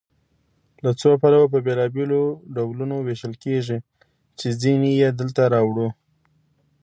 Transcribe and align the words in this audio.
له 0.83 0.91
څو 0.99 1.09
پلوه 1.21 1.45
په 1.53 1.59
بېلابېلو 1.65 2.21
ډولونو 2.55 2.95
ویشل 3.07 3.33
کیږي 3.43 3.77
چې 4.39 4.47
ځینې 4.61 4.91
یې 5.01 5.09
دلته 5.19 5.41
راوړو. 5.53 5.87